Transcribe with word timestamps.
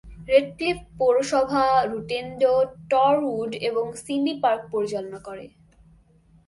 Radcliffe 0.29 0.77
পৌরসভা 0.97 1.65
Rutendo, 1.91 2.53
Torwood 2.91 3.51
এবং 3.69 3.85
সিমবি 4.03 4.33
park 4.43 4.61
পরিচালনা 4.73 5.19
করে। 5.27 5.45